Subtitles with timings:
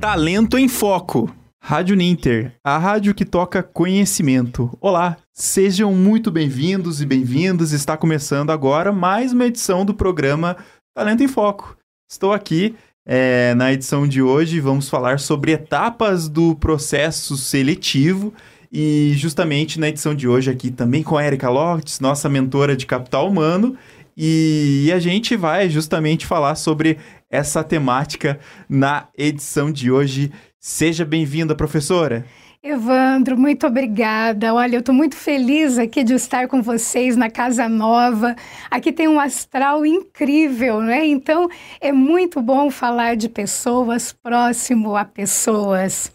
[0.00, 1.34] Talento em Foco.
[1.60, 4.76] Rádio Ninter, a rádio que toca conhecimento.
[4.80, 7.72] Olá, sejam muito bem-vindos e bem-vindas.
[7.72, 10.56] Está começando agora mais uma edição do programa
[10.94, 11.76] Talento em Foco.
[12.08, 12.76] Estou aqui
[13.06, 18.32] é, na edição de hoje, vamos falar sobre etapas do processo seletivo.
[18.70, 22.84] E justamente na edição de hoje aqui também com a Erika Lortes, nossa mentora de
[22.84, 23.76] capital humano,
[24.16, 26.98] e a gente vai justamente falar sobre
[27.30, 30.32] essa temática na edição de hoje.
[30.58, 32.24] Seja bem-vinda, professora.
[32.62, 34.52] Evandro, muito obrigada.
[34.52, 38.34] Olha, eu estou muito feliz aqui de estar com vocês na Casa Nova.
[38.68, 41.06] Aqui tem um astral incrível, né?
[41.06, 41.48] Então
[41.80, 46.10] é muito bom falar de pessoas próximo a pessoas.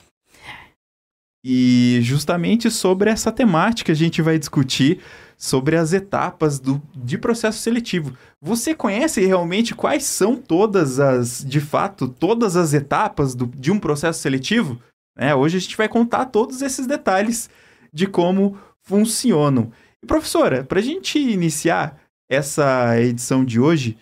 [1.44, 5.00] E justamente sobre essa temática a gente vai discutir
[5.42, 8.16] sobre as etapas do, de processo seletivo.
[8.40, 13.80] Você conhece realmente quais são todas as, de fato, todas as etapas do, de um
[13.80, 14.80] processo seletivo?
[15.18, 17.50] É, hoje a gente vai contar todos esses detalhes
[17.92, 19.72] de como funcionam.
[20.04, 23.98] E, professora, para a gente iniciar essa edição de hoje,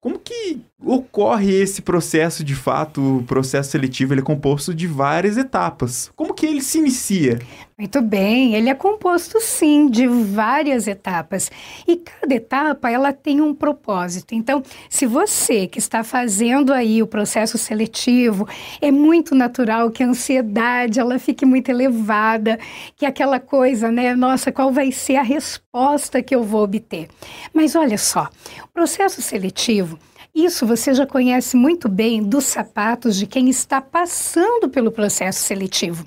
[0.00, 3.18] como que ocorre esse processo de fato?
[3.18, 6.12] O processo seletivo ele é composto de várias etapas.
[6.14, 7.40] Como que ele se inicia?
[7.78, 11.50] Muito bem, ele é composto sim de várias etapas
[11.86, 14.34] e cada etapa ela tem um propósito.
[14.34, 18.48] Então, se você que está fazendo aí o processo seletivo,
[18.80, 22.58] é muito natural que a ansiedade ela fique muito elevada,
[22.96, 27.08] que aquela coisa, né, nossa, qual vai ser a resposta que eu vou obter?
[27.52, 28.30] Mas olha só,
[28.64, 29.98] o processo seletivo
[30.34, 36.06] isso você já conhece muito bem dos sapatos de quem está passando pelo processo seletivo.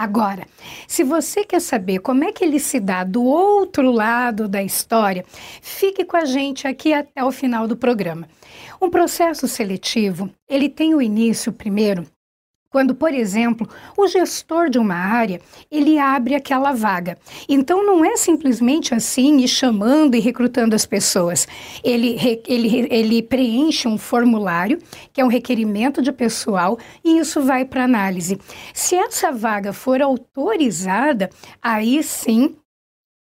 [0.00, 0.46] Agora,
[0.86, 5.24] se você quer saber como é que ele se dá do outro lado da história,
[5.60, 8.28] fique com a gente aqui até o final do programa.
[8.80, 12.06] Um processo seletivo, ele tem o início primeiro
[12.70, 17.18] quando, por exemplo, o gestor de uma área, ele abre aquela vaga.
[17.48, 21.48] Então, não é simplesmente assim, e chamando e recrutando as pessoas.
[21.82, 22.16] Ele,
[22.46, 24.78] ele, ele preenche um formulário,
[25.12, 28.38] que é um requerimento de pessoal, e isso vai para análise.
[28.74, 31.30] Se essa vaga for autorizada,
[31.62, 32.54] aí sim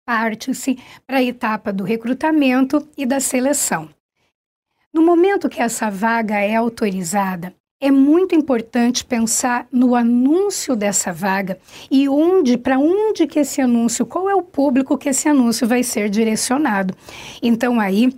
[0.05, 3.89] parte-se para a etapa do recrutamento e da seleção.
[4.93, 7.53] No momento que essa vaga é autorizada,
[7.85, 11.59] é muito importante pensar no anúncio dessa vaga
[11.91, 15.83] e onde, para onde que esse anúncio, qual é o público que esse anúncio vai
[15.83, 16.95] ser direcionado.
[17.43, 18.11] Então aí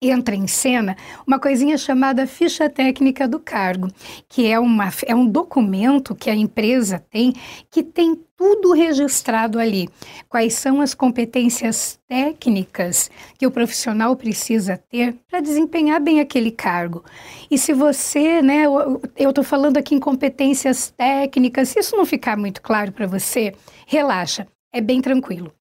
[0.00, 3.88] entra em cena uma coisinha chamada ficha técnica do cargo,
[4.28, 7.32] que é, uma, é um documento que a empresa tem
[7.68, 9.86] que tem tudo registrado ali.
[10.26, 17.04] Quais são as competências técnicas que o profissional precisa ter para desempenhar bem aquele cargo.
[17.50, 22.34] E se você, né, eu estou falando aqui em competências técnicas, se isso não ficar
[22.38, 23.52] muito claro para você,
[23.86, 25.52] relaxa, é bem tranquilo.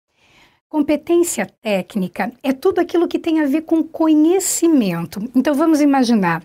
[0.70, 5.20] Competência técnica é tudo aquilo que tem a ver com conhecimento.
[5.36, 6.42] Então vamos imaginar,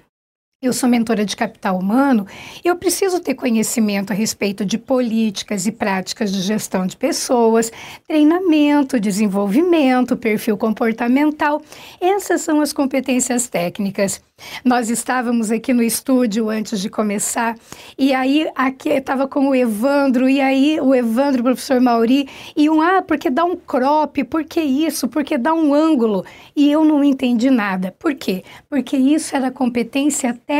[0.67, 2.27] eu sou mentora de capital humano,
[2.65, 7.71] eu preciso ter conhecimento a respeito de políticas e práticas de gestão de pessoas,
[8.09, 11.61] treinamento, desenvolvimento, perfil comportamental.
[12.01, 14.23] Essas são as competências técnicas.
[14.65, 17.57] Nós estávamos aqui no estúdio antes de começar,
[17.97, 22.69] e aí aqui estava com o Evandro, e aí o Evandro, o professor Mauri, e
[22.69, 26.25] um, ah, porque dá um crop, por que isso, porque dá um ângulo,
[26.57, 27.95] e eu não entendi nada.
[27.97, 28.43] Por quê?
[28.69, 30.54] Porque isso era competência técnica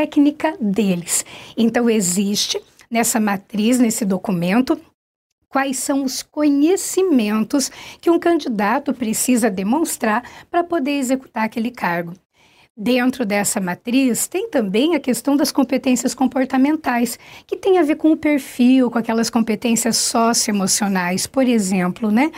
[0.61, 1.25] deles.
[1.57, 2.61] Então, existe
[2.91, 4.81] nessa matriz, nesse documento,
[5.49, 12.13] quais são os conhecimentos que um candidato precisa demonstrar para poder executar aquele cargo.
[12.77, 17.17] Dentro dessa matriz, tem também a questão das competências comportamentais,
[17.47, 22.33] que tem a ver com o perfil, com aquelas competências socioemocionais, por exemplo, né?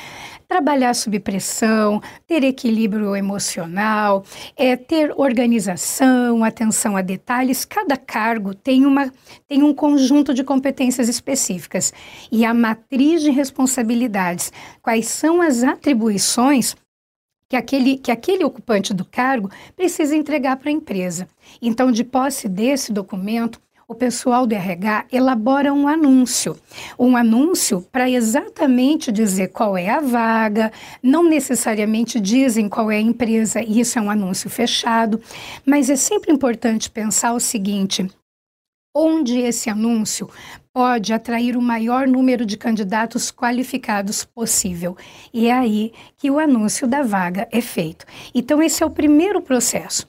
[0.48, 4.24] Trabalhar sob pressão, ter equilíbrio emocional,
[4.56, 7.64] é, ter organização, atenção a detalhes.
[7.64, 9.12] Cada cargo tem, uma,
[9.48, 11.92] tem um conjunto de competências específicas.
[12.30, 16.76] E a matriz de responsabilidades, quais são as atribuições
[17.48, 21.28] que aquele, que aquele ocupante do cargo precisa entregar para a empresa.
[21.62, 26.58] Então, de posse desse documento, o pessoal do RH elabora um anúncio.
[26.98, 33.00] Um anúncio para exatamente dizer qual é a vaga, não necessariamente dizem qual é a
[33.00, 35.20] empresa, isso é um anúncio fechado,
[35.64, 38.10] mas é sempre importante pensar o seguinte:
[38.94, 40.28] onde esse anúncio
[40.72, 44.96] pode atrair o maior número de candidatos qualificados possível.
[45.32, 48.04] E é aí que o anúncio da vaga é feito.
[48.34, 50.06] Então, esse é o primeiro processo.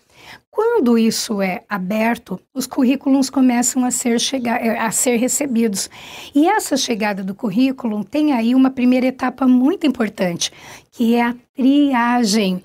[0.57, 5.87] Quando isso é aberto, os currículos começam a ser, chegar, a ser recebidos.
[6.33, 10.51] E essa chegada do currículo tem aí uma primeira etapa muito importante,
[10.97, 12.59] que é a triagem.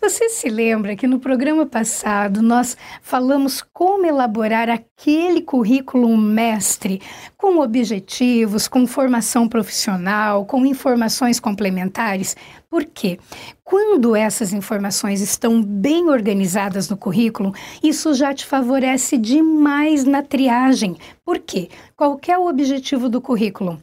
[0.00, 7.02] Você se lembra que no programa passado nós falamos como elaborar aquele currículo mestre
[7.36, 12.36] com objetivos, com formação profissional, com informações complementares?
[12.70, 13.18] Por quê?
[13.64, 17.52] Quando essas informações estão bem organizadas no currículo,
[17.82, 20.96] isso já te favorece demais na triagem.
[21.24, 21.68] Por quê?
[21.96, 23.82] Qual é o objetivo do currículo?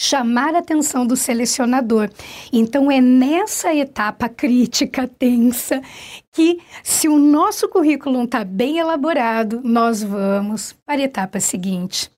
[0.00, 2.08] Chamar a atenção do selecionador.
[2.50, 5.82] Então é nessa etapa crítica tensa
[6.32, 12.10] que se o nosso currículo está bem elaborado, nós vamos para a etapa seguinte.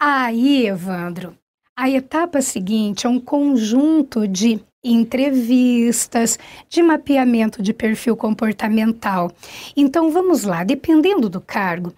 [0.00, 1.36] Aí, Evandro,
[1.76, 9.30] a etapa seguinte é um conjunto de entrevistas, de mapeamento de perfil comportamental.
[9.76, 11.92] Então vamos lá, dependendo do cargo,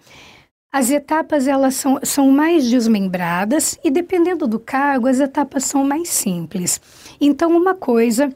[0.71, 6.09] as etapas elas são, são mais desmembradas e dependendo do cargo, as etapas são mais
[6.09, 6.79] simples.
[7.19, 8.33] Então, uma coisa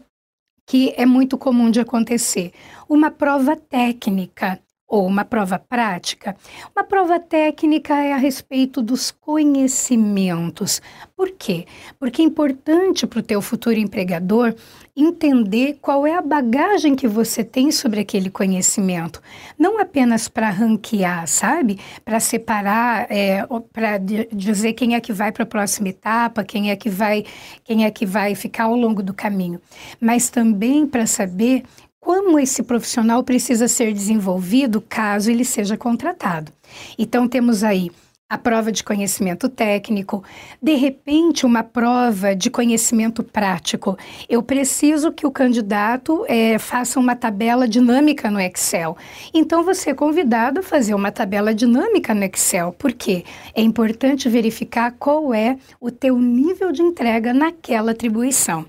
[0.66, 2.52] que é muito comum de acontecer,
[2.90, 6.36] uma prova técnica ou uma prova prática.
[6.76, 10.82] Uma prova técnica é a respeito dos conhecimentos.
[11.16, 11.66] Por quê?
[12.00, 14.54] Porque é importante para o teu futuro empregador
[14.96, 19.22] entender qual é a bagagem que você tem sobre aquele conhecimento.
[19.58, 21.80] Não apenas para ranquear, sabe?
[22.06, 26.76] Para separar, é, para dizer quem é que vai para a próxima etapa, quem é
[26.76, 27.26] que vai,
[27.64, 29.60] quem é que vai ficar ao longo do caminho,
[30.00, 31.64] mas também para saber
[32.00, 36.52] como esse profissional precisa ser desenvolvido caso ele seja contratado.
[37.00, 37.90] Então, temos aí
[38.34, 40.24] a prova de conhecimento técnico,
[40.60, 43.96] de repente, uma prova de conhecimento prático.
[44.28, 48.98] Eu preciso que o candidato é, faça uma tabela dinâmica no Excel.
[49.36, 52.74] Então, você é convidado a fazer uma tabela dinâmica no Excel.
[52.74, 53.24] Por quê?
[53.54, 58.66] É importante verificar qual é o teu nível de entrega naquela atribuição.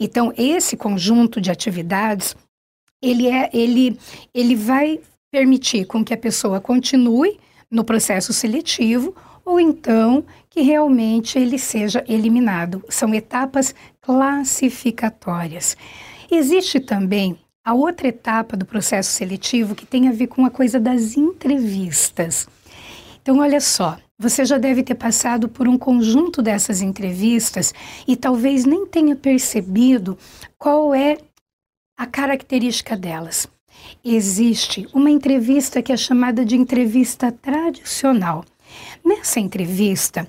[0.00, 2.34] Então, esse conjunto de atividades
[3.00, 3.96] ele, é, ele,
[4.34, 4.98] ele vai
[5.30, 7.38] permitir com que a pessoa continue
[7.74, 12.82] no processo seletivo ou então que realmente ele seja eliminado.
[12.88, 15.76] São etapas classificatórias.
[16.30, 20.78] Existe também a outra etapa do processo seletivo que tem a ver com a coisa
[20.78, 22.46] das entrevistas.
[23.20, 27.74] Então, olha só, você já deve ter passado por um conjunto dessas entrevistas
[28.06, 30.16] e talvez nem tenha percebido
[30.56, 31.18] qual é
[31.96, 33.48] a característica delas.
[34.04, 38.44] Existe uma entrevista que é chamada de entrevista tradicional.
[39.04, 40.26] Nessa entrevista,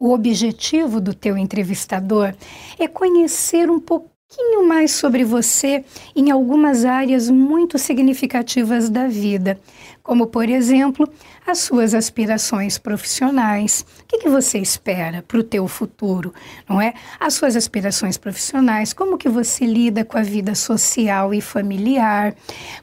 [0.00, 2.34] o objetivo do teu entrevistador
[2.78, 5.84] é conhecer um pouquinho mais sobre você
[6.16, 9.60] em algumas áreas muito significativas da vida,
[10.02, 11.08] como por exemplo,
[11.46, 13.84] as suas aspirações profissionais.
[14.02, 16.32] O que, que você espera para o teu futuro,
[16.68, 16.94] não é?
[17.18, 22.34] As suas aspirações profissionais, como que você lida com a vida social e familiar,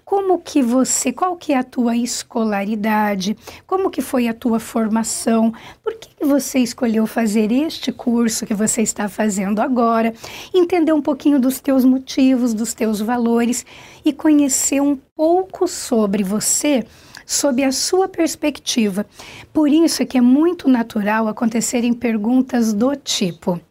[0.03, 5.53] como que você, qual que é a tua escolaridade, como que foi a tua formação,
[5.83, 10.13] por que, que você escolheu fazer este curso que você está fazendo agora,
[10.53, 13.65] entender um pouquinho dos teus motivos, dos teus valores
[14.03, 16.85] e conhecer um pouco sobre você
[17.29, 19.05] sob a sua perspectiva.
[19.53, 23.61] Por isso é que é muito natural acontecerem perguntas do tipo: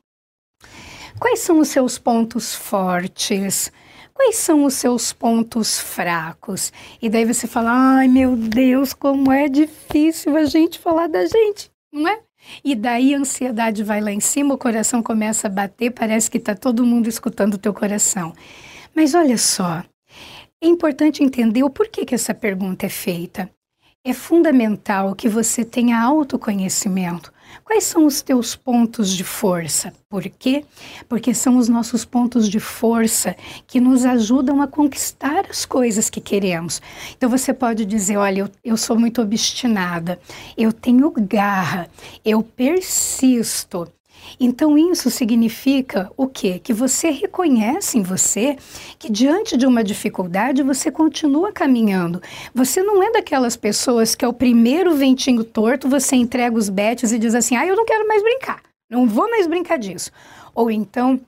[1.19, 3.73] Quais são os seus pontos fortes?
[4.15, 6.73] Quais são os seus pontos fracos?
[7.03, 11.69] E daí você fala: ai meu Deus, como é difícil a gente falar da gente,
[11.93, 12.21] não é?
[12.65, 16.39] E daí a ansiedade vai lá em cima, o coração começa a bater, parece que
[16.39, 18.33] está todo mundo escutando o teu coração.
[18.95, 19.83] Mas olha só,
[20.61, 23.49] é importante entender o porquê que essa pergunta é feita.
[24.05, 27.33] É fundamental que você tenha autoconhecimento.
[27.65, 29.93] Quais são os teus pontos de força?
[30.09, 30.65] Por quê?
[31.09, 33.37] Porque são os nossos pontos de força
[33.67, 36.81] que nos ajudam a conquistar as coisas que queremos.
[37.17, 40.19] Então você pode dizer: olha, eu, eu sou muito obstinada,
[40.57, 41.89] eu tenho garra,
[42.25, 43.87] eu persisto,
[44.39, 46.59] então, isso significa o quê?
[46.59, 48.57] Que você reconhece em você
[48.99, 52.21] que, diante de uma dificuldade, você continua caminhando.
[52.55, 57.19] Você não é daquelas pessoas que, ao primeiro ventinho torto, você entrega os betes e
[57.19, 60.11] diz assim: ah, eu não quero mais brincar, não vou mais brincar disso.
[60.55, 61.21] Ou então,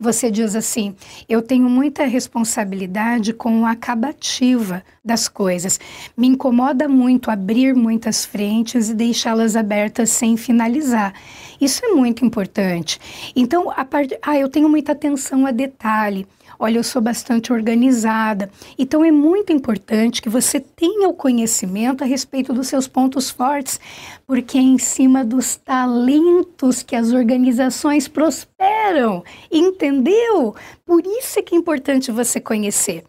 [0.00, 0.96] você diz assim:
[1.28, 5.78] eu tenho muita responsabilidade com a acabativa das coisas.
[6.16, 11.12] Me incomoda muito abrir muitas frentes e deixá-las abertas sem finalizar.
[11.60, 12.98] Isso é muito importante.
[13.36, 16.26] Então, a parte, ah, eu tenho muita atenção a detalhe.
[16.62, 18.50] Olha, eu sou bastante organizada.
[18.78, 23.80] Então é muito importante que você tenha o conhecimento a respeito dos seus pontos fortes,
[24.26, 29.24] porque é em cima dos talentos que as organizações prosperam.
[29.50, 30.54] Entendeu?
[30.84, 33.04] Por isso é que é importante você conhecer.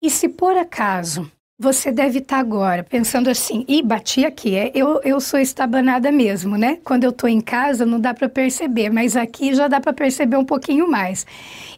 [0.00, 1.28] E se por acaso
[1.62, 6.58] você deve estar agora pensando assim, e bati aqui, é, eu, eu sou estabanada mesmo,
[6.58, 6.80] né?
[6.82, 10.36] Quando eu estou em casa não dá para perceber, mas aqui já dá para perceber
[10.36, 11.24] um pouquinho mais.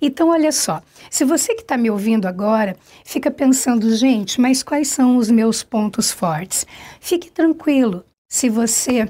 [0.00, 4.88] Então, olha só, se você que está me ouvindo agora fica pensando, gente, mas quais
[4.88, 6.66] são os meus pontos fortes?
[6.98, 9.06] Fique tranquilo, se você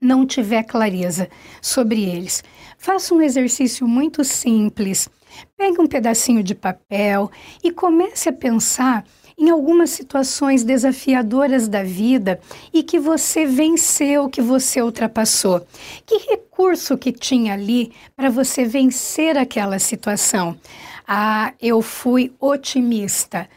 [0.00, 1.28] não tiver clareza
[1.60, 2.42] sobre eles.
[2.78, 5.10] Faça um exercício muito simples.
[5.58, 7.30] Pegue um pedacinho de papel
[7.62, 9.04] e comece a pensar
[9.38, 12.40] em algumas situações desafiadoras da vida
[12.72, 15.66] e que você venceu, que você ultrapassou.
[16.06, 20.58] Que recurso que tinha ali para você vencer aquela situação?
[21.06, 23.48] Ah, eu fui otimista.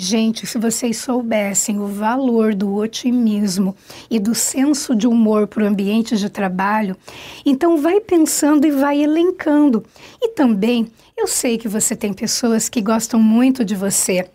[0.00, 3.74] Gente, se vocês soubessem o valor do otimismo
[4.08, 6.96] e do senso de humor para o ambiente de trabalho,
[7.44, 9.84] então vai pensando e vai elencando.
[10.20, 14.30] E também, eu sei que você tem pessoas que gostam muito de você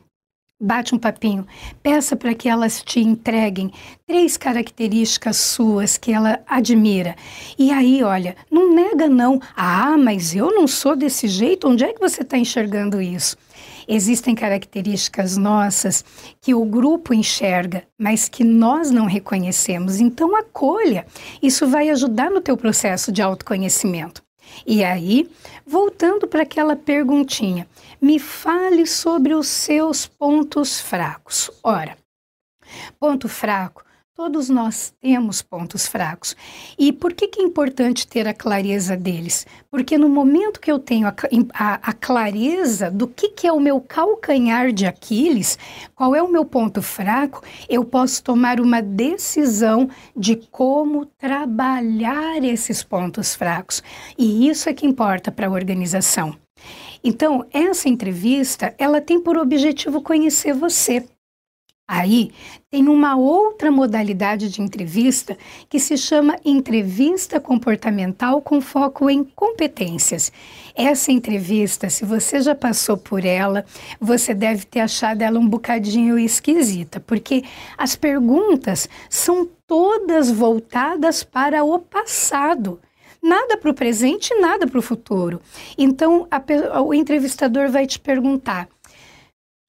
[0.63, 1.45] bate um papinho,
[1.81, 3.69] peça para que elas te entreguem
[4.07, 7.15] três características suas que ela admira.
[7.59, 9.41] E aí, olha, não nega não.
[9.55, 11.67] Ah, mas eu não sou desse jeito.
[11.67, 13.35] Onde é que você está enxergando isso?
[13.85, 16.05] Existem características nossas
[16.39, 19.99] que o grupo enxerga, mas que nós não reconhecemos.
[19.99, 21.05] Então acolha.
[21.41, 24.22] Isso vai ajudar no teu processo de autoconhecimento.
[24.65, 25.29] E aí,
[25.65, 27.67] voltando para aquela perguntinha,
[28.01, 31.49] me fale sobre os seus pontos fracos.
[31.63, 31.97] Ora,
[32.99, 33.83] ponto fraco
[34.15, 36.35] Todos nós temos pontos fracos.
[36.77, 39.43] E por que, que é importante ter a clareza deles?
[39.71, 41.15] Porque no momento que eu tenho a,
[41.51, 45.57] a, a, clareza do que, que é o meu calcanhar de Aquiles,
[45.95, 52.83] qual é o meu ponto fraco, eu posso tomar uma decisão de como trabalhar esses
[52.83, 53.81] pontos fracos.
[54.15, 56.37] E isso é que importa para a organização.
[57.03, 61.03] Então, essa entrevista, ela tem por objetivo conhecer você.
[61.85, 62.31] Aí
[62.71, 65.37] tem uma outra modalidade de entrevista
[65.67, 70.31] que se chama entrevista comportamental com foco em competências.
[70.73, 73.65] Essa entrevista, se você já passou por ela,
[73.99, 77.43] você deve ter achado ela um bocadinho esquisita, porque
[77.77, 82.79] as perguntas são todas voltadas para o passado
[83.21, 85.41] nada para o presente, nada para o futuro.
[85.77, 88.67] Então, a, o entrevistador vai te perguntar: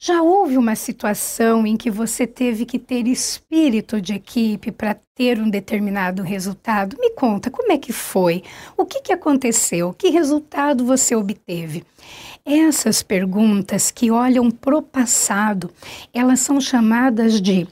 [0.06, 5.40] já houve uma situação em que você teve que ter espírito de equipe para ter
[5.40, 6.98] um determinado resultado?
[7.00, 8.42] Me conta, como é que foi?
[8.76, 9.94] O que, que aconteceu?
[9.94, 11.86] Que resultado você obteve?
[12.44, 15.70] Essas perguntas que olham para o passado,
[16.12, 17.66] elas são chamadas de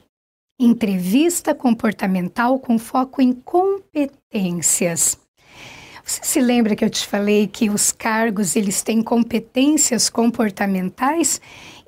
[0.59, 5.19] entrevista comportamental com foco em competências.
[6.05, 11.41] Você se lembra que eu te falei que os cargos eles têm competências comportamentais?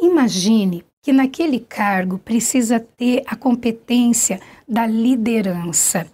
[0.05, 6.07] Imagine que naquele cargo precisa ter a competência da liderança.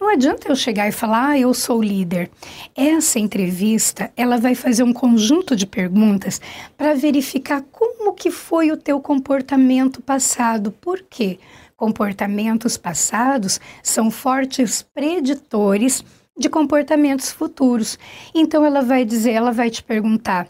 [0.00, 2.28] Não adianta eu chegar e falar, ah, eu sou líder.
[2.74, 6.40] Essa entrevista, ela vai fazer um conjunto de perguntas
[6.76, 10.72] para verificar como que foi o teu comportamento passado.
[10.72, 11.38] Por quê?
[11.76, 16.04] Comportamentos passados são fortes preditores
[16.36, 17.96] de comportamentos futuros.
[18.34, 20.48] Então ela vai dizer, ela vai te perguntar: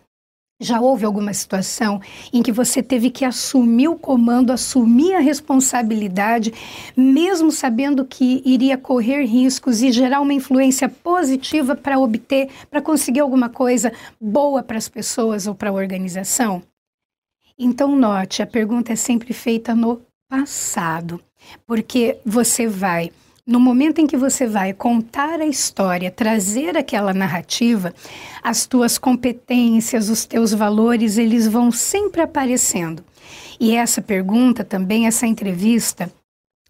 [0.61, 2.01] já houve alguma situação
[2.33, 6.53] em que você teve que assumir o comando, assumir a responsabilidade,
[6.97, 13.21] mesmo sabendo que iria correr riscos e gerar uma influência positiva para obter, para conseguir
[13.21, 16.63] alguma coisa boa para as pessoas ou para a organização?
[17.59, 21.21] Então, note, a pergunta é sempre feita no passado,
[21.67, 23.11] porque você vai
[23.47, 27.95] no momento em que você vai contar a história, trazer aquela narrativa,
[28.43, 33.05] as tuas competências, os teus valores, eles vão sempre aparecendo.
[33.61, 36.13] E essa pergunta também, essa entrevista,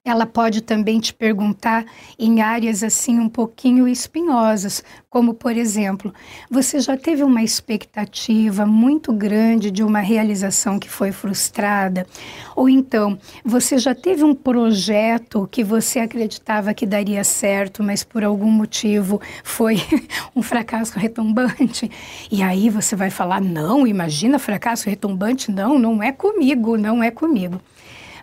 [0.06, 1.84] ela pode também te perguntar
[2.16, 6.14] em áreas assim um pouquinho espinhosas, como por exemplo,
[6.48, 12.06] você já teve uma expectativa muito grande de uma realização que foi frustrada?
[12.54, 18.22] Ou então, você já teve um projeto que você acreditava que daria certo, mas por
[18.22, 19.76] algum motivo foi
[20.36, 21.90] um fracasso retumbante?
[22.30, 27.10] E aí você vai falar: "Não, imagina fracasso retumbante, não, não é comigo, não é
[27.10, 27.60] comigo".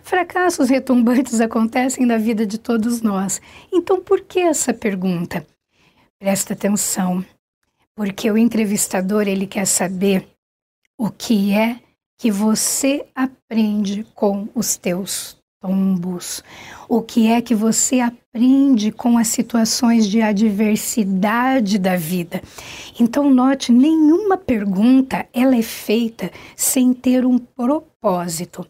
[0.04, 3.40] Fracassos retumbantes acontecem na vida de todos nós.
[3.72, 5.46] Então, por que essa pergunta?
[6.18, 7.24] Presta atenção,
[7.96, 10.28] porque o entrevistador ele quer saber
[10.98, 11.80] o que é
[12.18, 16.44] que você aprende com os teus tombos?
[16.86, 22.42] O que é que você aprende com as situações de adversidade da vida?
[23.00, 28.66] Então note, nenhuma pergunta ela é feita sem ter um propósito.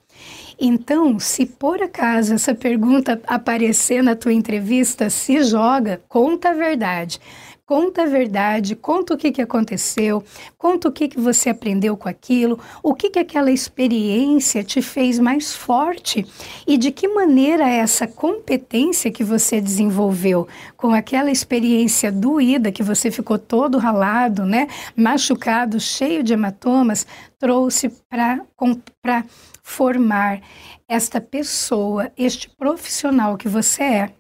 [0.59, 7.21] Então, se por acaso essa pergunta aparecer na tua entrevista, se joga, conta a verdade.
[7.67, 10.23] Conta a verdade, conta o que, que aconteceu,
[10.59, 15.19] conta o que, que você aprendeu com aquilo, o que, que aquela experiência te fez
[15.19, 16.27] mais forte
[16.67, 23.11] e de que maneira essa competência que você desenvolveu com aquela experiência doída, que você
[23.11, 27.07] ficou todo ralado, né, machucado, cheio de hematomas,
[27.39, 29.25] trouxe para
[29.63, 30.43] formar
[30.87, 34.11] esta pessoa, este profissional que você é.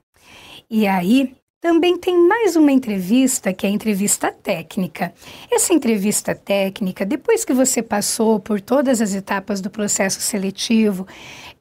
[0.70, 5.14] E aí, também tem mais uma entrevista, que é a entrevista técnica.
[5.50, 11.06] Essa entrevista técnica, depois que você passou por todas as etapas do processo seletivo,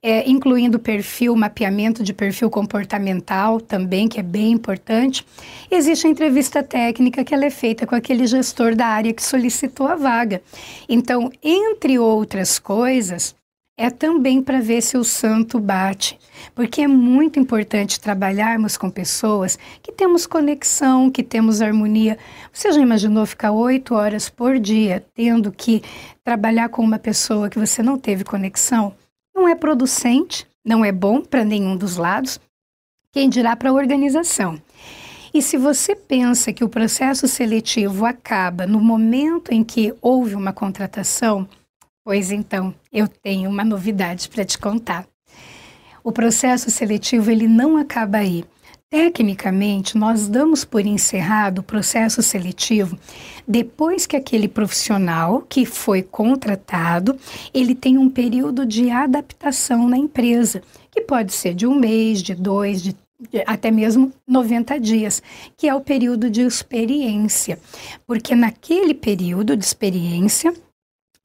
[0.02, 5.26] é, incluindo perfil, mapeamento de perfil comportamental também, que é bem importante,
[5.72, 9.88] existe a entrevista técnica que ela é feita com aquele gestor da área que solicitou
[9.88, 10.42] a vaga.
[10.90, 13.34] Então, entre outras coisas,
[13.75, 16.20] é também para ver se o santo bate,
[16.53, 22.18] porque é muito importante trabalharmos com pessoas que temos conexão, que temos harmonia.
[22.51, 25.82] Você já imaginou ficar oito horas por dia tendo que
[26.24, 28.94] trabalhar com uma pessoa que você não teve conexão?
[29.36, 32.39] Não é producente, não é bom para nenhum dos lados,
[33.12, 34.62] quem dirá para a organização.
[35.34, 40.53] E se você pensa que o processo seletivo acaba no momento em que houve uma
[40.53, 41.48] contratação,
[42.04, 45.08] Pois então, eu tenho uma novidade para te contar.
[46.04, 48.44] O processo seletivo ele não acaba aí.
[48.90, 53.00] Tecnicamente, nós damos por encerrado o processo seletivo
[53.48, 57.18] depois que aquele profissional que foi contratado,
[57.54, 62.36] ele tem um período de adaptação na empresa, que pode ser de um mês, de
[62.36, 62.96] dois, de
[63.46, 65.24] até mesmo 90 dias,
[65.56, 67.58] que é o período de experiência.
[68.06, 70.54] Porque naquele período de experiência,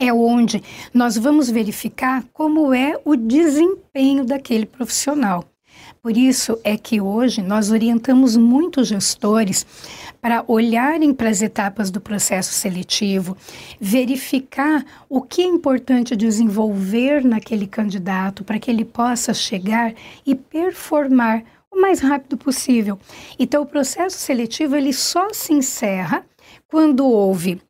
[0.00, 0.62] é onde
[0.94, 5.44] nós vamos verificar como é o desempenho daquele profissional.
[6.00, 9.66] Por isso é que hoje nós orientamos muitos gestores
[10.20, 13.36] para olharem para as etapas do processo seletivo,
[13.80, 19.92] verificar o que é importante desenvolver naquele candidato para que ele possa chegar
[20.24, 22.98] e performar o mais rápido possível.
[23.36, 26.24] Então o processo seletivo ele só se encerra
[26.68, 27.60] quando houve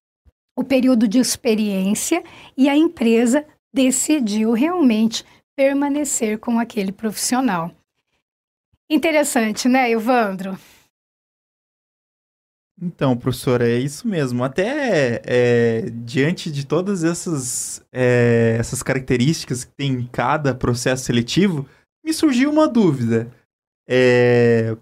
[0.58, 2.20] o período de experiência
[2.56, 5.24] e a empresa decidiu realmente
[5.56, 7.70] permanecer com aquele profissional.
[8.90, 10.58] Interessante, né, Evandro?
[12.82, 14.42] Então, professora, é isso mesmo.
[14.42, 21.68] Até é, diante de todas essas, é, essas características que tem em cada processo seletivo,
[22.04, 23.32] me surgiu uma dúvida.
[23.88, 24.76] É,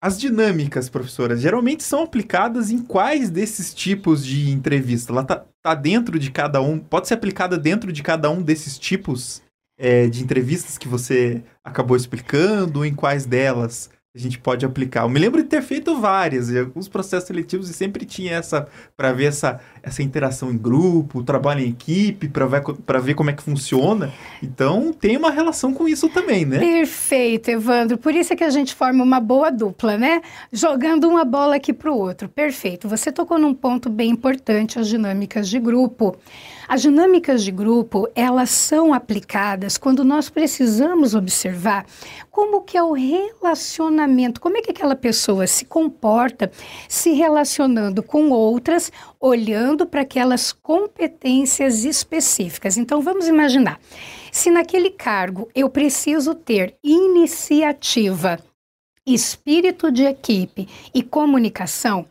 [0.00, 5.12] as dinâmicas, professora, geralmente são aplicadas em quais desses tipos de entrevista?
[5.12, 8.78] Ela tá, tá dentro de cada um, pode ser aplicada dentro de cada um desses
[8.78, 9.42] tipos
[9.76, 13.90] é, de entrevistas que você acabou explicando, em quais delas?
[14.16, 15.02] A gente pode aplicar.
[15.02, 18.66] Eu me lembro de ter feito várias, e alguns processos seletivos e sempre tinha essa
[18.96, 22.62] para ver essa, essa interação em grupo, trabalho em equipe, para ver,
[23.02, 24.12] ver como é que funciona.
[24.42, 26.58] Então tem uma relação com isso também, né?
[26.58, 27.98] Perfeito, Evandro.
[27.98, 30.22] Por isso é que a gente forma uma boa dupla, né?
[30.50, 32.28] Jogando uma bola aqui para o outro.
[32.30, 32.88] Perfeito.
[32.88, 36.16] Você tocou num ponto bem importante, as dinâmicas de grupo.
[36.68, 41.86] As dinâmicas de grupo, elas são aplicadas quando nós precisamos observar
[42.30, 46.52] como que é o relacionamento, como é que aquela pessoa se comporta
[46.86, 52.76] se relacionando com outras, olhando para aquelas competências específicas.
[52.76, 53.80] Então vamos imaginar,
[54.30, 58.38] se naquele cargo eu preciso ter iniciativa,
[59.06, 62.04] espírito de equipe e comunicação,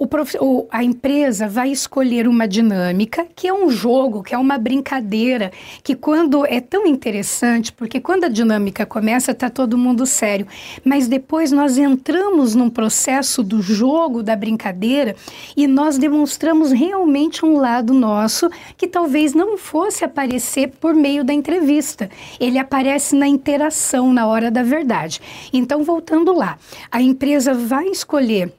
[0.00, 0.34] o prof...
[0.40, 5.52] o, a empresa vai escolher uma dinâmica que é um jogo, que é uma brincadeira,
[5.84, 10.46] que quando é tão interessante, porque quando a dinâmica começa, tá todo mundo sério,
[10.82, 15.14] mas depois nós entramos num processo do jogo, da brincadeira,
[15.54, 21.34] e nós demonstramos realmente um lado nosso que talvez não fosse aparecer por meio da
[21.34, 22.08] entrevista.
[22.40, 25.20] Ele aparece na interação, na hora da verdade.
[25.52, 26.56] Então, voltando lá,
[26.90, 28.50] a empresa vai escolher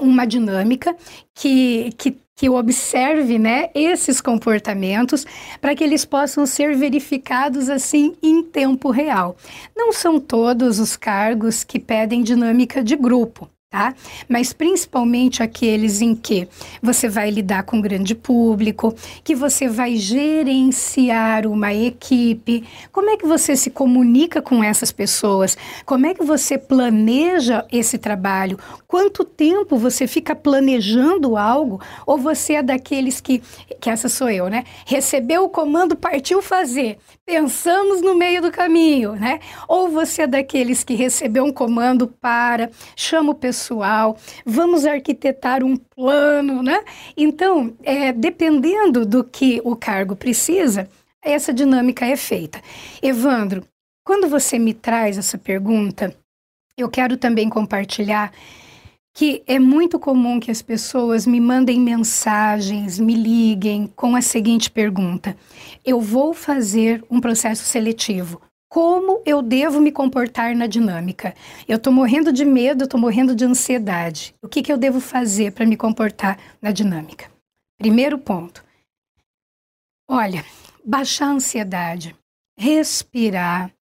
[0.00, 0.96] uma dinâmica
[1.34, 5.26] que, que, que observe né, esses comportamentos
[5.60, 9.36] para que eles possam ser verificados assim em tempo real.
[9.76, 13.50] Não são todos os cargos que pedem dinâmica de grupo.
[13.76, 13.94] Tá?
[14.26, 16.48] Mas principalmente aqueles em que
[16.82, 22.64] você vai lidar com grande público, que você vai gerenciar uma equipe.
[22.90, 25.58] Como é que você se comunica com essas pessoas?
[25.84, 28.58] Como é que você planeja esse trabalho?
[28.88, 31.78] Quanto tempo você fica planejando algo?
[32.06, 33.42] Ou você é daqueles que,
[33.78, 34.64] que essa sou eu, né?
[34.86, 36.96] Recebeu o comando, partiu fazer.
[37.26, 39.40] Pensamos no meio do caminho, né?
[39.66, 45.76] Ou você é daqueles que recebeu um comando para, chama o pessoal, vamos arquitetar um
[45.76, 46.84] plano, né?
[47.16, 50.88] Então, é, dependendo do que o cargo precisa,
[51.20, 52.62] essa dinâmica é feita.
[53.02, 53.64] Evandro,
[54.04, 56.16] quando você me traz essa pergunta,
[56.78, 58.32] eu quero também compartilhar
[59.16, 64.70] que é muito comum que as pessoas me mandem mensagens, me liguem com a seguinte
[64.70, 65.34] pergunta:
[65.82, 68.42] Eu vou fazer um processo seletivo.
[68.68, 71.34] Como eu devo me comportar na dinâmica?
[71.66, 74.34] Eu estou morrendo de medo, estou morrendo de ansiedade.
[74.42, 77.30] O que, que eu devo fazer para me comportar na dinâmica?
[77.78, 78.62] Primeiro ponto.
[80.06, 80.44] Olha,
[80.84, 82.14] baixar a ansiedade,
[82.58, 83.72] respirar,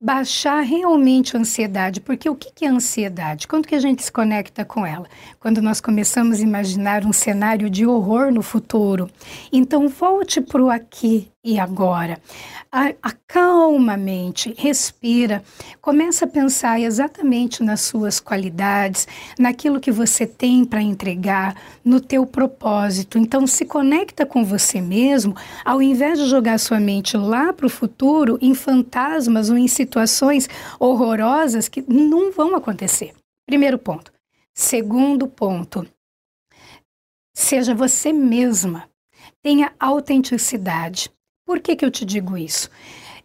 [0.00, 3.48] baixar realmente a ansiedade, porque o que é ansiedade?
[3.48, 5.06] Quando que a gente se conecta com ela?
[5.40, 9.10] Quando nós começamos a imaginar um cenário de horror no futuro.
[9.52, 12.20] Então volte para o aqui e agora.
[13.02, 15.42] Acalma a mente, respira,
[15.80, 22.26] começa a pensar exatamente nas suas qualidades, naquilo que você tem para entregar, no teu
[22.26, 23.18] propósito.
[23.18, 27.70] Então se conecta com você mesmo, ao invés de jogar sua mente lá para o
[27.70, 30.48] futuro em fantasmas ou em situações
[30.78, 33.14] horrorosas que não vão acontecer.
[33.46, 34.12] Primeiro ponto.
[34.54, 35.86] Segundo ponto.
[37.34, 38.88] Seja você mesma.
[39.40, 41.10] Tenha autenticidade.
[41.48, 42.68] Por que, que eu te digo isso?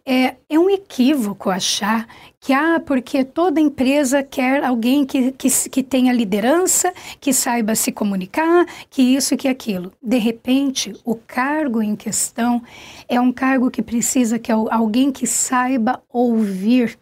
[0.02, 2.08] É, é um equívoco achar
[2.40, 7.92] que, ah, porque toda empresa quer alguém que, que, que tenha liderança, que saiba se
[7.92, 9.92] comunicar, que isso e que aquilo.
[10.02, 12.62] De repente, o cargo em questão
[13.06, 16.98] é um cargo que precisa que alguém que saiba ouvir,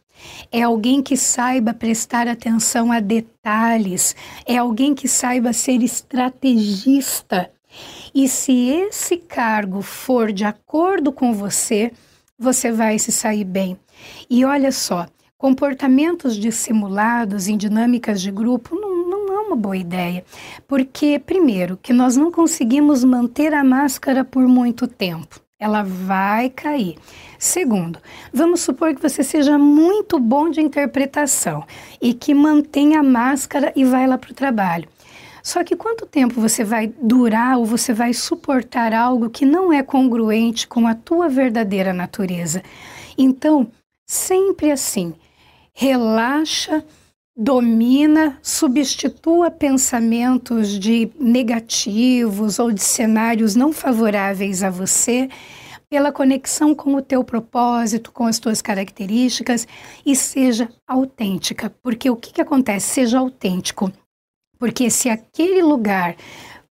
[0.51, 7.49] é alguém que saiba prestar atenção a detalhes, é alguém que saiba ser estrategista.
[8.15, 11.93] E se esse cargo for de acordo com você,
[12.39, 13.77] você vai se sair bem.
[14.29, 15.07] E olha só,
[15.39, 20.25] comportamentos dissimulados em dinâmicas de grupo não, não é uma boa ideia.
[20.69, 25.41] Porque, primeiro, que nós não conseguimos manter a máscara por muito tempo.
[25.59, 26.97] Ela vai cair.
[27.39, 27.99] Segundo,
[28.33, 31.65] vamos supor que você seja muito bom de interpretação
[32.01, 34.89] e que mantenha a máscara e vai lá para o trabalho.
[35.43, 39.83] Só que quanto tempo você vai durar ou você vai suportar algo que não é
[39.83, 42.63] congruente com a tua verdadeira natureza?
[43.19, 43.71] Então,
[44.07, 45.15] sempre assim,
[45.75, 46.85] relaxa,
[47.37, 55.29] domina, substitua pensamentos de negativos ou de cenários não favoráveis a você
[55.89, 59.67] pela conexão com o teu propósito, com as tuas características
[60.07, 62.95] e seja autêntica, porque o que, que acontece?
[62.95, 63.93] Seja autêntico.
[64.63, 66.15] Porque se aquele lugar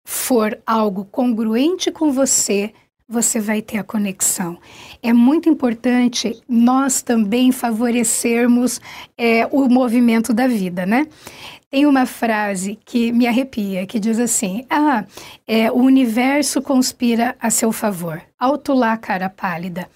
[0.05, 2.73] for algo congruente com você,
[3.09, 4.59] você vai ter a conexão.
[5.01, 8.81] É muito importante nós também favorecermos
[9.17, 11.07] é, o movimento da vida, né?
[11.71, 15.05] Tem uma frase que me arrepia, que diz assim: Ah,
[15.47, 18.21] é, o universo conspira a seu favor.
[18.37, 19.89] Alto lá, cara pálida.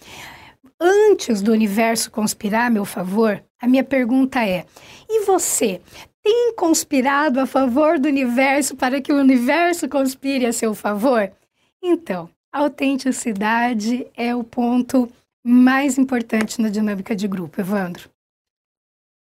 [0.81, 4.65] Antes do universo conspirar a meu favor, a minha pergunta é:
[5.09, 5.81] e você
[6.23, 11.31] tem conspirado a favor do universo para que o universo conspire a seu favor?
[11.83, 15.11] Então, autenticidade é o ponto
[15.45, 18.11] mais importante na dinâmica de grupo, Evandro.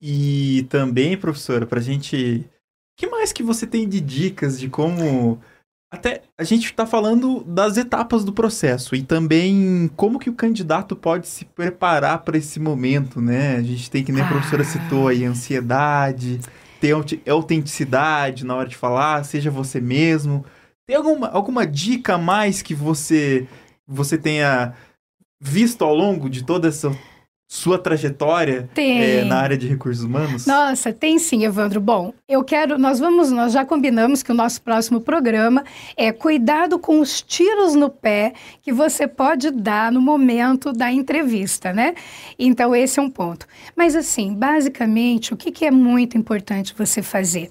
[0.01, 2.45] E também, professora, para a gente.
[2.45, 5.41] O que mais que você tem de dicas de como.
[5.89, 10.95] Até a gente está falando das etapas do processo e também como que o candidato
[10.95, 13.57] pode se preparar para esse momento, né?
[13.57, 14.65] A gente tem que nem a professora ah.
[14.65, 16.39] citou aí, ansiedade,
[16.83, 16.93] ter
[17.29, 20.43] autenticidade na hora de falar, seja você mesmo.
[20.85, 23.47] Tem alguma, alguma dica a mais que você,
[23.87, 24.73] você tenha
[25.39, 26.91] visto ao longo de toda essa
[27.53, 30.47] sua trajetória é, na área de recursos humanos?
[30.47, 31.79] Nossa, tem sim, Evandro.
[31.79, 35.63] Bom, eu quero, nós vamos, nós já combinamos que o nosso próximo programa
[35.95, 41.71] é cuidado com os tiros no pé que você pode dar no momento da entrevista,
[41.71, 41.93] né?
[42.39, 43.45] Então esse é um ponto.
[43.75, 47.49] Mas assim, basicamente, o que, que é muito importante você fazer?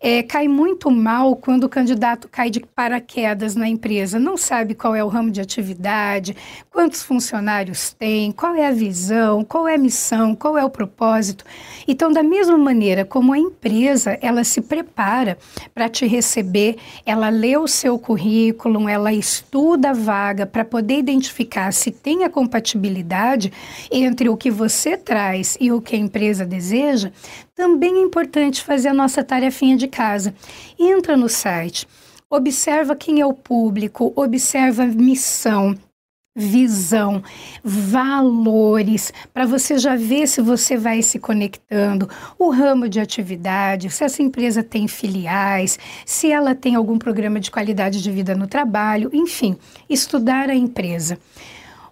[0.00, 4.96] É, cai muito mal quando o candidato cai de paraquedas na empresa, não sabe qual
[4.96, 6.36] é o ramo de atividade,
[6.72, 10.70] quantos funcionários tem, qual é a visão, visão, qual é a missão, qual é o
[10.70, 11.44] propósito.
[11.86, 15.36] Então, da mesma maneira como a empresa, ela se prepara
[15.74, 21.72] para te receber, ela lê o seu currículo, ela estuda a vaga para poder identificar
[21.72, 23.52] se tem a compatibilidade
[23.90, 27.12] entre o que você traz e o que a empresa deseja,
[27.54, 30.34] também é importante fazer a nossa tarefinha de casa.
[30.78, 31.86] Entra no site,
[32.28, 35.74] observa quem é o público, observa a missão,
[36.34, 37.22] visão,
[37.62, 44.02] valores, para você já ver se você vai se conectando, o ramo de atividade, se
[44.02, 49.10] essa empresa tem filiais, se ela tem algum programa de qualidade de vida no trabalho,
[49.12, 49.56] enfim,
[49.88, 51.18] estudar a empresa.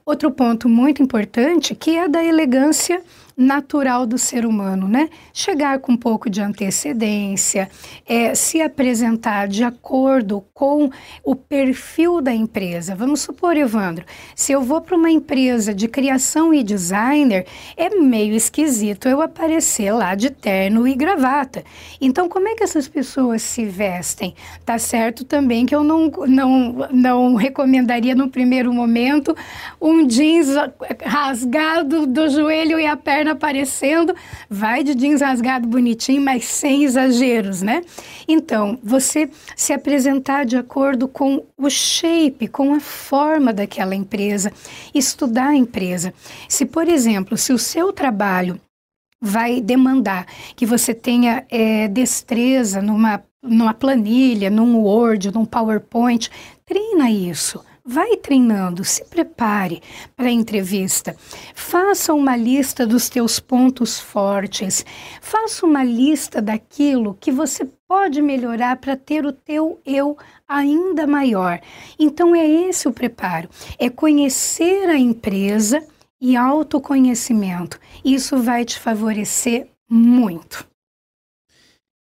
[0.05, 3.01] Outro ponto muito importante que é da elegância
[3.43, 5.09] natural do ser humano, né?
[5.33, 7.69] Chegar com um pouco de antecedência,
[8.07, 10.91] é, se apresentar de acordo com
[11.25, 12.95] o perfil da empresa.
[12.95, 18.35] Vamos supor, Evandro, se eu vou para uma empresa de criação e designer, é meio
[18.35, 21.65] esquisito eu aparecer lá de terno e gravata.
[22.01, 24.35] Então, como é que essas pessoas se vestem?
[24.65, 29.37] Tá certo também que eu não, não, não recomendaria no primeiro momento
[29.81, 30.49] um jeans
[31.05, 34.15] rasgado do joelho e a perna aparecendo,
[34.49, 37.83] vai de jeans rasgado bonitinho, mas sem exageros, né?
[38.29, 44.53] Então, você se apresentar de acordo com o shape, com a forma daquela empresa,
[44.95, 46.15] estudar a empresa.
[46.49, 48.61] Se, por exemplo, se o seu trabalho
[49.21, 56.29] vai demandar que você tenha é, destreza numa, numa planilha, num Word, num PowerPoint,
[56.67, 57.65] treina isso.
[57.85, 59.83] Vai treinando, se prepare
[60.17, 61.17] para a entrevista.
[61.53, 64.87] Faça uma lista dos teus pontos fortes.
[65.21, 70.17] Faça uma lista daquilo que você pode melhorar para ter o teu eu
[70.47, 71.61] ainda maior.
[71.99, 73.49] Então é esse o preparo.
[73.77, 75.85] É conhecer a empresa
[76.21, 77.81] e autoconhecimento.
[78.05, 80.65] Isso vai te favorecer muito.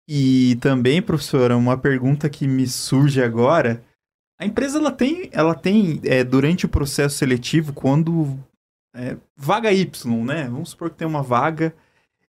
[0.09, 3.83] E também, professora, uma pergunta que me surge agora
[4.39, 8.37] a empresa ela tem, ela tem é, durante o processo seletivo, quando
[8.95, 10.45] é, vaga Y, né?
[10.45, 11.73] Vamos supor que tem uma vaga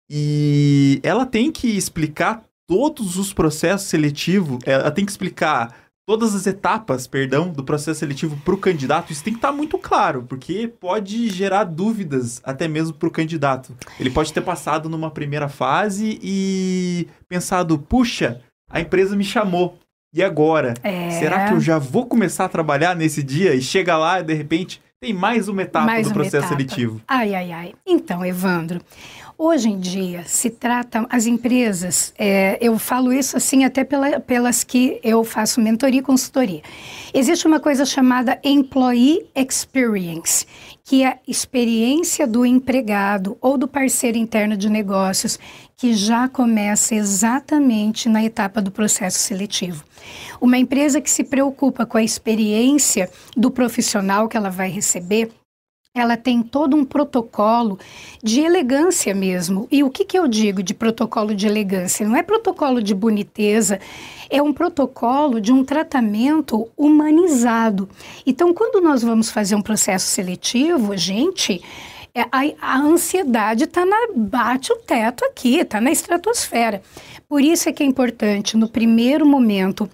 [0.09, 5.75] e ela tem que explicar todos os processos seletivos, é, ela tem que explicar
[6.07, 9.11] todas as etapas, perdão, do processo seletivo para o candidato.
[9.11, 13.13] Isso tem que estar tá muito claro, porque pode gerar dúvidas até mesmo para o
[13.13, 13.75] candidato.
[13.99, 19.79] Ele pode ter passado numa primeira fase e pensado, puxa, a empresa me chamou,
[20.15, 20.75] e agora?
[20.83, 21.11] É...
[21.11, 24.35] Será que eu já vou começar a trabalhar nesse dia e chega lá e de
[24.35, 26.57] repente tem mais uma etapa mais do uma processo etapa.
[26.57, 27.01] seletivo?
[27.07, 27.75] Ai, ai, ai.
[27.87, 28.81] Então, Evandro,
[29.37, 34.63] Hoje em dia se trata as empresas, é, eu falo isso assim até pela, pelas
[34.63, 36.63] que eu faço mentoria e consultoria.
[37.13, 40.47] Existe uma coisa chamada Employee Experience,
[40.85, 45.37] que é a experiência do empregado ou do parceiro interno de negócios,
[45.85, 49.85] que já começa exatamente na etapa do processo seletivo.
[50.41, 55.31] Uma empresa que se preocupa com a experiência do profissional que ela vai receber
[55.97, 57.79] ela tem todo um protocolo
[58.21, 59.69] de elegância mesmo.
[59.71, 62.05] E o que, que eu digo de protocolo de elegância?
[62.09, 63.79] Não é protocolo de boniteza,
[64.29, 67.89] é um protocolo de um tratamento humanizado.
[68.27, 71.63] Então, quando nós vamos fazer um processo seletivo, gente,
[72.17, 76.81] é, a, a ansiedade está na bate o teto aqui, está na estratosfera.
[77.29, 79.91] Por isso é que é importante, no primeiro momento,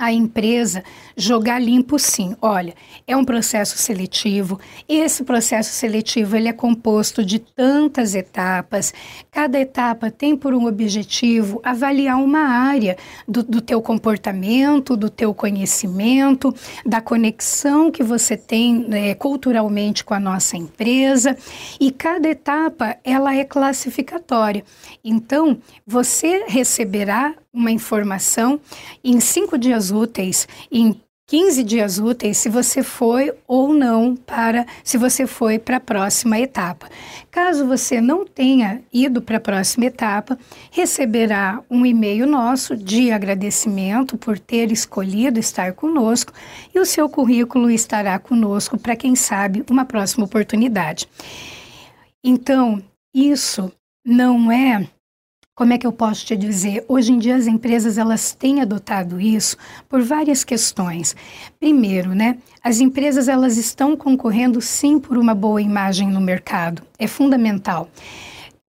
[0.00, 0.82] a empresa
[1.14, 2.34] jogar limpo sim.
[2.40, 2.74] Olha,
[3.06, 4.58] é um processo seletivo.
[4.88, 8.94] Esse processo seletivo ele é composto de tantas etapas.
[9.30, 12.96] Cada etapa tem por um objetivo avaliar uma área
[13.28, 16.54] do, do teu comportamento, do teu conhecimento,
[16.86, 21.36] da conexão que você tem é, culturalmente com a nossa empresa.
[21.78, 24.64] E cada etapa ela é classificatória.
[25.04, 28.60] Então, você receberá uma informação
[29.02, 34.98] em cinco dias úteis, em 15 dias úteis se você foi ou não para se
[34.98, 36.88] você foi para a próxima etapa.
[37.30, 40.36] Caso você não tenha ido para a próxima etapa,
[40.72, 46.32] receberá um e-mail nosso de agradecimento por ter escolhido estar conosco
[46.74, 51.08] e o seu currículo estará conosco para quem sabe uma próxima oportunidade.
[52.24, 52.82] Então,
[53.14, 53.70] isso
[54.04, 54.84] não é
[55.60, 56.86] como é que eu posso te dizer?
[56.88, 59.58] Hoje em dia as empresas elas têm adotado isso
[59.90, 61.14] por várias questões.
[61.58, 66.82] Primeiro, né, as empresas elas estão concorrendo sim por uma boa imagem no mercado.
[66.98, 67.90] É fundamental.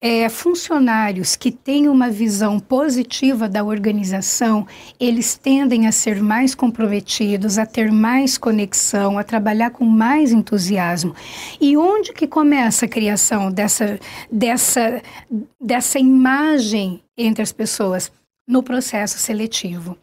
[0.02, 4.68] É, funcionários que têm uma visão positiva da organização,
[5.00, 11.16] eles tendem a ser mais comprometidos, a ter mais conexão, a trabalhar com mais entusiasmo.
[11.60, 14.00] E onde que começa a criação dessa,
[14.32, 15.04] dessa,
[15.60, 18.12] dessa imagem entre as pessoas?
[18.48, 19.96] No processo seletivo.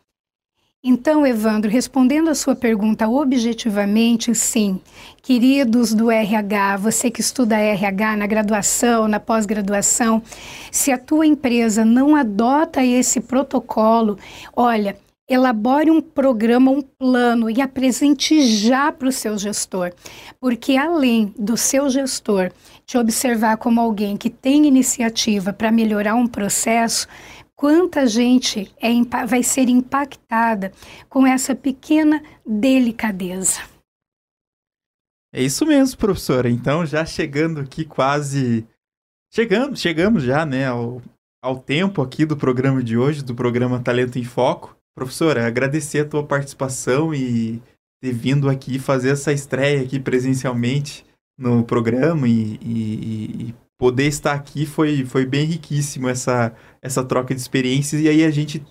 [0.83, 4.81] Então, Evandro, respondendo a sua pergunta objetivamente, sim.
[5.21, 10.23] Queridos do RH, você que estuda RH na graduação, na pós-graduação,
[10.71, 14.17] se a tua empresa não adota esse protocolo,
[14.55, 14.97] olha,
[15.29, 19.93] elabore um programa, um plano e apresente já para o seu gestor.
[20.41, 22.53] Porque além do seu gestor
[22.87, 27.07] te observar como alguém que tem iniciativa para melhorar um processo,
[27.59, 28.91] quanta gente é,
[29.27, 30.73] vai ser impactada
[31.09, 33.61] com essa pequena delicadeza.
[35.35, 36.49] É isso mesmo, professora.
[36.49, 38.65] Então, já chegando aqui quase.
[39.35, 41.03] Chegamos, chegamos já, né, ao,
[41.43, 44.77] ao tempo aqui do programa de hoje, do programa Talento em Foco.
[44.95, 47.61] Professora, agradecer a tua participação e
[48.01, 51.05] ter vindo aqui fazer essa estreia aqui presencialmente
[51.37, 57.35] no programa e, e, e poder estar aqui foi, foi bem riquíssimo essa, essa troca
[57.35, 58.03] de experiências.
[58.03, 58.63] E aí a gente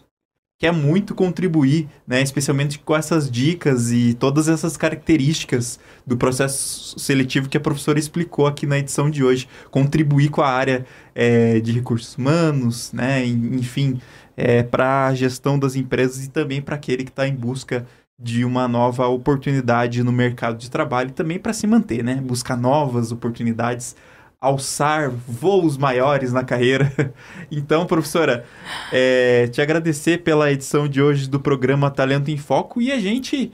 [0.60, 7.48] quer muito contribuir, né, especialmente com essas dicas e todas essas características do processo seletivo
[7.48, 11.72] que a professora explicou aqui na edição de hoje, contribuir com a área é, de
[11.72, 14.02] recursos humanos, né, enfim,
[14.36, 17.86] é, para a gestão das empresas e também para aquele que está em busca
[18.20, 22.58] de uma nova oportunidade no mercado de trabalho e também para se manter, né, buscar
[22.58, 23.96] novas oportunidades
[24.39, 26.91] alçar voos maiores na carreira.
[27.50, 28.45] Então, professora,
[28.91, 33.54] é, te agradecer pela edição de hoje do programa Talento em Foco e a gente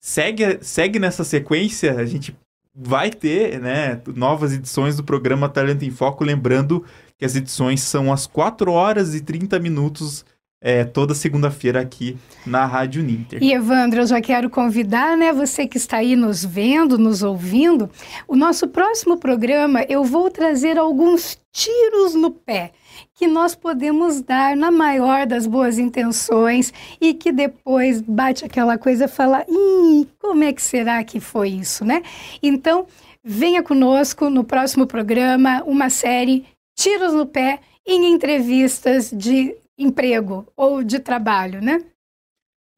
[0.00, 2.36] segue, segue nessa sequência, a gente
[2.72, 6.84] vai ter né, novas edições do programa Talento em Foco, lembrando
[7.18, 10.24] que as edições são às 4 horas e 30 minutos
[10.62, 13.42] é, toda segunda-feira aqui na Rádio Ninter.
[13.42, 17.90] E Evandro, eu já quero convidar, né, você que está aí nos vendo, nos ouvindo,
[18.28, 22.70] o nosso próximo programa eu vou trazer alguns tiros no pé
[23.14, 29.06] que nós podemos dar na maior das boas intenções e que depois bate aquela coisa
[29.06, 32.02] e fala, Ih, como é que será que foi isso, né?
[32.42, 32.86] Então,
[33.24, 36.44] venha conosco no próximo programa, uma série
[36.76, 41.80] Tiros no Pé em entrevistas de emprego ou de trabalho, né?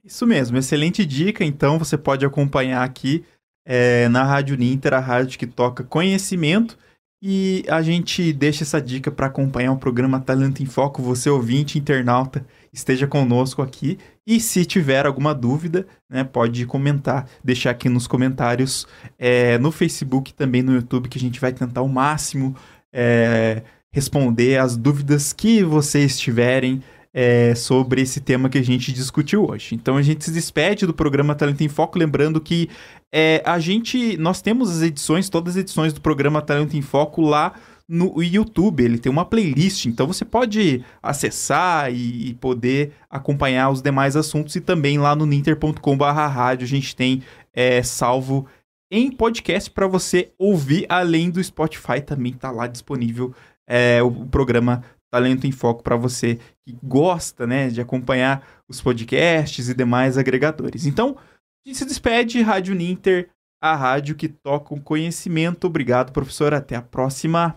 [0.04, 1.44] Isso mesmo, excelente dica.
[1.44, 3.24] Então você pode acompanhar aqui
[3.66, 6.76] é, na Rádio Ninter, a rádio que toca conhecimento.
[7.26, 11.00] E a gente deixa essa dica para acompanhar o programa Talento em Foco.
[11.00, 13.98] Você, ouvinte, internauta, esteja conosco aqui.
[14.26, 18.86] E se tiver alguma dúvida, né, pode comentar, deixar aqui nos comentários
[19.18, 22.54] é, no Facebook também no YouTube, que a gente vai tentar o máximo
[22.92, 26.82] é, responder as dúvidas que vocês tiverem
[27.14, 29.76] é, sobre esse tema que a gente discutiu hoje.
[29.76, 32.68] Então a gente se despede do programa Talento em Foco, lembrando que
[33.12, 37.22] é, a gente, nós temos as edições, todas as edições do programa Talento em Foco
[37.22, 37.54] lá
[37.88, 43.82] no YouTube, ele tem uma playlist, então você pode acessar e, e poder acompanhar os
[43.82, 47.22] demais assuntos e também lá no ninter.com/rádio a gente tem
[47.52, 48.46] é, salvo
[48.90, 53.34] em podcast para você ouvir, além do Spotify também está lá disponível
[53.66, 54.82] é, o programa
[55.14, 60.86] Talento em Foco para você que gosta né, de acompanhar os podcasts e demais agregadores.
[60.86, 63.30] Então, a gente se despede, Rádio Ninter,
[63.62, 65.68] a rádio que toca o conhecimento.
[65.68, 66.52] Obrigado, professor.
[66.52, 67.54] Até a próxima.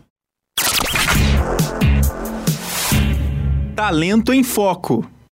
[3.76, 5.17] Talento em Foco.